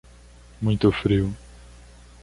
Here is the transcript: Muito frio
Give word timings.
Muito 0.59 0.91
frio 0.91 1.31